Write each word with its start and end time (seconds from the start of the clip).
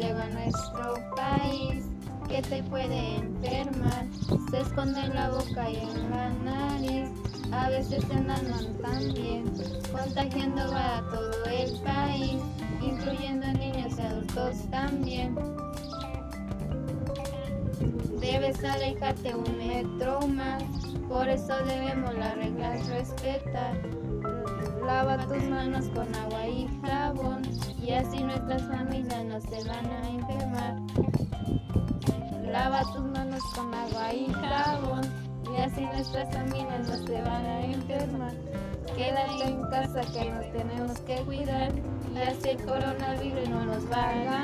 llega 0.00 0.24
a 0.24 0.28
nuestro 0.28 0.94
país 1.14 1.84
que 2.26 2.40
te 2.42 2.62
puede 2.64 3.16
enfermar. 3.16 4.06
Se 4.50 4.60
esconde 4.60 5.00
en 5.00 5.14
la 5.14 5.30
boca 5.30 5.68
y 5.70 5.76
en 5.76 6.10
la 6.10 6.30
nariz, 6.44 7.10
a 7.52 7.68
veces 7.68 8.04
en 8.10 8.26
mano 8.26 8.56
también, 8.80 9.44
contagiando 9.92 10.62
a 10.62 11.02
todo 11.10 11.44
el 11.46 11.78
país, 11.80 12.40
incluyendo 12.80 13.46
niños 13.52 13.98
y 13.98 14.00
adultos 14.00 14.70
también. 14.70 15.34
Debes 18.20 18.62
alejarte 18.64 19.34
un 19.34 19.58
metro 19.58 20.20
más, 20.28 20.62
por 21.08 21.28
eso 21.28 21.54
debemos 21.64 22.14
las 22.14 22.36
reglas 22.36 22.86
respetar. 22.88 23.76
Lava 24.86 25.18
tus 25.26 25.42
manos 25.44 25.86
con 25.88 26.14
agua 26.14 26.46
y 26.48 26.59
nuestras 28.46 28.62
familias 28.62 29.24
no 29.24 29.40
se 29.40 29.68
van 29.68 29.86
a 29.86 30.08
enfermar. 30.08 30.76
Lava 32.50 32.82
tus 32.92 33.02
manos 33.02 33.42
con 33.54 33.74
agua 33.74 34.14
y 34.14 34.32
jabón 34.32 35.02
y 35.52 35.60
así 35.60 35.80
nuestras 35.82 36.34
familias 36.34 36.88
no 36.88 37.06
se 37.06 37.22
van 37.22 37.44
a 37.44 37.60
enfermar. 37.66 38.32
Quédate 38.96 39.44
en 39.44 39.62
casa 39.70 40.00
que 40.12 40.30
nos 40.30 40.52
tenemos 40.52 40.98
que 41.00 41.16
cuidar 41.22 41.72
y 42.14 42.18
así 42.18 42.48
el 42.50 42.64
coronavirus 42.64 43.48
no 43.48 43.64
nos 43.66 43.90
va 43.90 44.08
a 44.08 44.14
ganar. 44.14 44.39